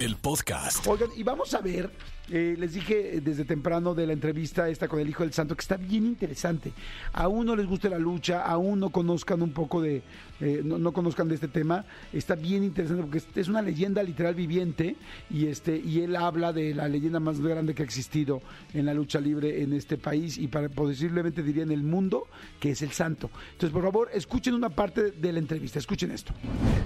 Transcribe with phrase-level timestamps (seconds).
[0.00, 0.86] el podcast.
[0.86, 1.90] Oigan, y vamos a ver,
[2.30, 5.60] eh, les dije desde temprano de la entrevista esta con el Hijo del Santo, que
[5.60, 6.72] está bien interesante.
[7.12, 10.02] Aún no les guste la lucha, aún no conozcan un poco de,
[10.40, 14.02] eh, no, no conozcan de este tema, está bien interesante porque es- es una leyenda
[14.02, 14.96] literal viviente
[15.30, 18.42] y este y él habla de la leyenda más grande que ha existido
[18.72, 22.26] en la lucha libre en este país y para posiblemente diría en el mundo,
[22.58, 23.30] que es el Santo.
[23.52, 26.32] Entonces, por favor, escuchen una parte de la entrevista, escuchen esto.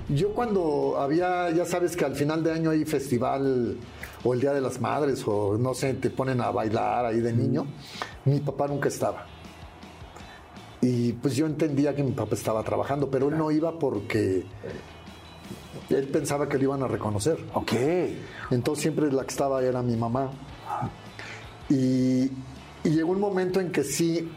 [0.09, 3.77] Yo cuando había, ya sabes que al final de año hay festival
[4.25, 7.33] o el Día de las Madres o no sé, te ponen a bailar ahí de
[7.33, 7.67] niño,
[8.25, 9.27] mi papá nunca estaba.
[10.81, 14.45] Y pues yo entendía que mi papá estaba trabajando, pero él no iba porque
[15.91, 17.39] él pensaba que lo iban a reconocer.
[17.55, 17.73] Ok.
[18.51, 20.31] Entonces siempre la que estaba era mi mamá.
[21.69, 22.25] Y,
[22.85, 24.31] y llegó un momento en que sí,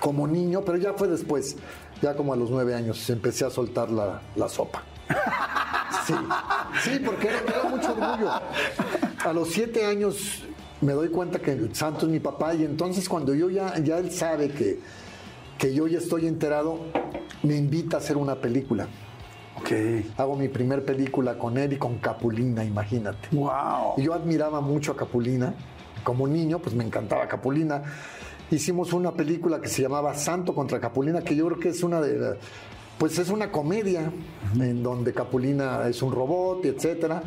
[0.00, 1.56] como niño, pero ya fue después,
[2.02, 4.82] ya como a los nueve años, empecé a soltar la, la sopa.
[6.82, 8.30] Sí, sí, porque era, era mucho orgullo.
[9.24, 10.44] A los siete años
[10.80, 13.98] me doy cuenta que el santo es mi papá y entonces cuando yo ya, ya
[13.98, 14.78] él sabe que,
[15.58, 16.80] que yo ya estoy enterado,
[17.42, 18.86] me invita a hacer una película.
[19.58, 19.72] Ok.
[20.16, 23.28] Hago mi primer película con él y con Capulina, imagínate.
[23.32, 23.94] Wow.
[23.98, 25.54] Y yo admiraba mucho a Capulina.
[26.02, 27.82] Como niño, pues me encantaba Capulina.
[28.50, 32.00] Hicimos una película que se llamaba Santo contra Capulina, que yo creo que es una
[32.00, 32.38] de
[33.00, 34.12] pues es una comedia
[34.54, 37.22] en donde Capulina es un robot, y etcétera.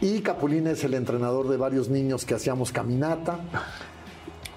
[0.00, 3.38] Y Capulina es el entrenador de varios niños que hacíamos caminata.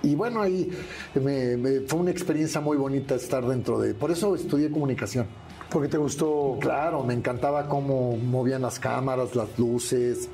[0.02, 0.68] Y bueno, ahí
[1.14, 3.94] me- me- fue una experiencia muy bonita estar dentro de...
[3.94, 5.28] Por eso estudié comunicación.
[5.70, 6.58] Porque te gustó.
[6.60, 10.28] Claro, me encantaba cómo movían las cámaras, las luces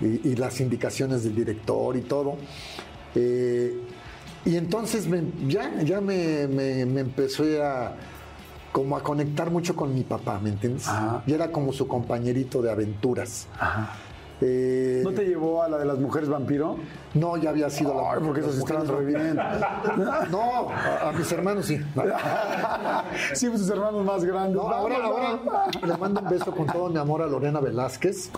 [0.00, 2.36] y, y las indicaciones del director y todo.
[3.14, 3.78] Eh,
[4.46, 7.94] y entonces me- ya, ya me, me- me empecé a
[8.74, 10.88] como a conectar mucho con mi papá, ¿me entiendes?
[10.88, 11.22] Ajá.
[11.28, 13.46] Y era como su compañerito de aventuras.
[13.56, 13.90] Ajá.
[14.40, 16.76] Eh, ¿No te llevó a la de las mujeres vampiro?
[17.14, 19.36] no, ya había sido la Ay, porque las esas estaban re bien.
[20.28, 21.78] No, a, a mis hermanos sí.
[23.32, 24.56] Sí, pues sus hermanos más grandes.
[24.56, 25.38] No, ahora, ahora
[25.86, 28.30] le mando un beso con todo mi amor a Lorena Velázquez.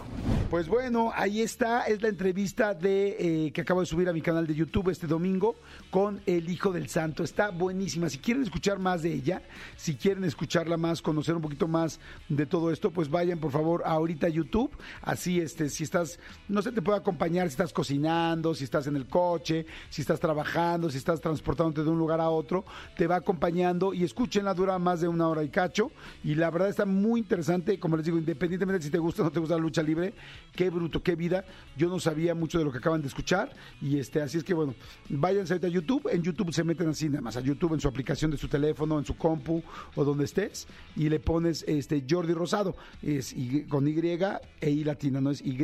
[0.51, 4.23] Pues bueno, ahí está, es la entrevista de eh, que acabo de subir a mi
[4.23, 5.57] canal de YouTube este domingo
[5.91, 7.25] con el Hijo del Santo.
[7.25, 8.09] Está buenísima.
[8.09, 9.43] Si quieren escuchar más de ella,
[9.77, 11.99] si quieren escucharla más, conocer un poquito más
[12.29, 14.71] de todo esto, pues vayan por favor ahorita a YouTube.
[15.03, 18.95] Así, este, si estás, no sé, te puede acompañar si estás cocinando, si estás en
[18.95, 22.65] el coche, si estás trabajando, si estás transportándote de un lugar a otro,
[22.97, 25.91] te va acompañando y escúchenla, dura más de una hora y cacho.
[26.23, 29.25] Y la verdad está muy interesante, como les digo, independientemente de si te gusta o
[29.25, 30.15] no te gusta la lucha libre,
[30.55, 31.45] qué bruto, qué vida.
[31.77, 34.55] Yo no sabía mucho de lo que acaban de escuchar y este, así es que
[34.55, 34.75] bueno,
[35.09, 37.89] váyanse ahorita a YouTube, en YouTube se meten así nada más a YouTube en su
[37.89, 39.63] aplicación de su teléfono, en su compu
[39.95, 40.67] o donde estés
[40.97, 43.35] y le pones este Jordi Rosado, es
[43.69, 45.57] con Y e I latina, no es Y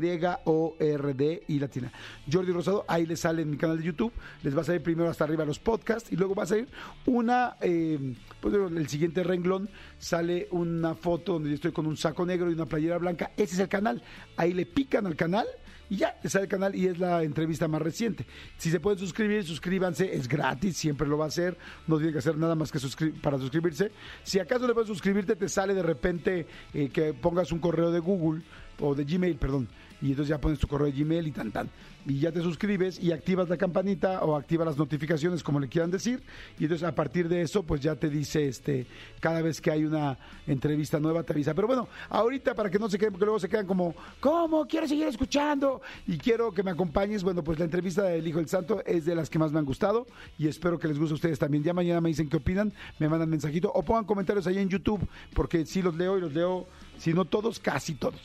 [0.44, 1.92] O R D I latina.
[2.30, 4.12] Jordi Rosado, ahí les sale en mi canal de YouTube,
[4.42, 6.68] les va a salir primero hasta arriba los podcasts y luego va a salir
[7.06, 9.68] una, eh, pues el siguiente renglón.
[9.98, 13.54] Sale una foto donde yo estoy con un saco negro y una playera blanca, ese
[13.54, 14.02] es el canal,
[14.36, 15.46] ahí le pican al canal
[15.92, 18.24] y ya, sale el canal y es la entrevista más reciente.
[18.56, 22.20] Si se pueden suscribir, suscríbanse, es gratis, siempre lo va a hacer, no tienen que
[22.20, 22.78] hacer nada más que
[23.20, 23.92] para suscribirse.
[24.22, 27.98] Si acaso le puedes suscribirte, te sale de repente eh, que pongas un correo de
[27.98, 28.42] Google
[28.80, 29.68] o de Gmail, perdón,
[30.00, 31.68] y entonces ya pones tu correo de Gmail y tan tan.
[32.04, 35.92] Y ya te suscribes y activas la campanita o activas las notificaciones, como le quieran
[35.92, 36.20] decir.
[36.58, 38.86] Y entonces a partir de eso, pues ya te dice este
[39.20, 40.18] cada vez que hay una
[40.48, 41.54] entrevista nueva, te avisa.
[41.54, 44.66] Pero bueno, ahorita para que no se queden, porque luego se quedan como, ¿cómo?
[44.66, 47.22] Quiero seguir escuchando y quiero que me acompañes.
[47.22, 49.64] Bueno, pues la entrevista del Hijo del Santo es de las que más me han
[49.64, 51.62] gustado y espero que les guste a ustedes también.
[51.62, 55.06] Ya mañana me dicen qué opinan, me mandan mensajito o pongan comentarios ahí en YouTube,
[55.34, 56.66] porque sí los leo y los leo,
[57.02, 58.20] si no todos, casi todos.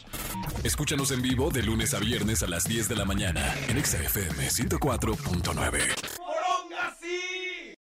[0.64, 3.98] Escúchanos en vivo de lunes a viernes a las 10 de la mañana en Exa
[4.04, 6.17] FM 104.9.